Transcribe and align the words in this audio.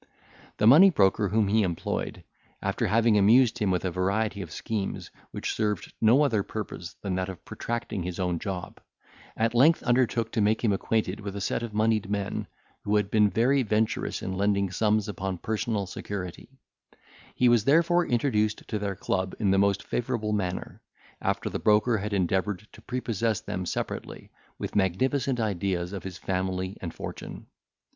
The 0.57 0.65
money 0.65 0.89
broker 0.89 1.29
whom 1.29 1.47
he 1.47 1.61
employed, 1.61 2.23
after 2.59 2.87
having 2.87 3.19
amused 3.19 3.59
him 3.59 3.69
with 3.69 3.85
a 3.85 3.91
variety 3.91 4.41
of 4.41 4.49
schemes, 4.51 5.11
which 5.29 5.53
served 5.53 5.93
no 6.01 6.23
other 6.23 6.41
purpose 6.41 6.95
than 7.03 7.13
that 7.13 7.29
of 7.29 7.45
protracting 7.45 8.01
his 8.01 8.19
own 8.19 8.39
job, 8.39 8.81
at 9.37 9.53
length 9.53 9.83
undertook 9.83 10.31
to 10.31 10.41
make 10.41 10.63
him 10.63 10.73
acquainted 10.73 11.19
with 11.19 11.35
a 11.35 11.39
set 11.39 11.61
of 11.61 11.75
monied 11.75 12.09
men 12.09 12.47
who 12.83 12.95
had 12.95 13.11
been 13.11 13.29
very 13.29 13.61
venturous 13.61 14.23
in 14.23 14.33
lending 14.33 14.71
sums 14.71 15.07
upon 15.07 15.37
personal 15.37 15.85
security; 15.85 16.49
he 17.35 17.47
was 17.47 17.65
therefore 17.65 18.07
introduced 18.07 18.67
to 18.69 18.79
their 18.79 18.95
club 18.95 19.35
in 19.39 19.51
the 19.51 19.59
most 19.59 19.83
favourable 19.83 20.33
manner, 20.33 20.81
after 21.21 21.47
the 21.47 21.59
broker 21.59 21.97
had 21.99 22.11
endeavoured 22.11 22.67
to 22.71 22.81
prepossess 22.81 23.39
them 23.41 23.67
separately, 23.67 24.31
with 24.57 24.75
magnificent 24.75 25.39
ideas 25.39 25.93
of 25.93 26.01
his 26.03 26.17
family 26.17 26.75
and 26.81 26.91
fortune. 26.91 27.45